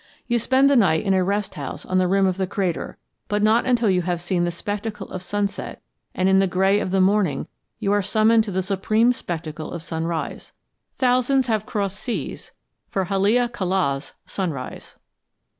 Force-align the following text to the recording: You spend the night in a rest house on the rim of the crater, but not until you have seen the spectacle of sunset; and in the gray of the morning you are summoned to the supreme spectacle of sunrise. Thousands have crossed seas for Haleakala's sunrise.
You 0.25 0.39
spend 0.39 0.67
the 0.67 0.75
night 0.75 1.05
in 1.05 1.13
a 1.13 1.23
rest 1.23 1.53
house 1.53 1.85
on 1.85 1.99
the 1.99 2.07
rim 2.07 2.25
of 2.25 2.37
the 2.37 2.47
crater, 2.47 2.97
but 3.27 3.43
not 3.43 3.67
until 3.67 3.87
you 3.87 4.01
have 4.01 4.19
seen 4.19 4.45
the 4.45 4.49
spectacle 4.51 5.07
of 5.11 5.21
sunset; 5.21 5.79
and 6.15 6.27
in 6.27 6.39
the 6.39 6.47
gray 6.47 6.79
of 6.79 6.89
the 6.89 6.99
morning 6.99 7.45
you 7.77 7.91
are 7.93 8.01
summoned 8.01 8.43
to 8.45 8.51
the 8.51 8.63
supreme 8.63 9.13
spectacle 9.13 9.71
of 9.71 9.83
sunrise. 9.83 10.53
Thousands 10.97 11.45
have 11.45 11.67
crossed 11.67 11.99
seas 11.99 12.51
for 12.87 13.03
Haleakala's 13.05 14.13
sunrise. 14.25 14.97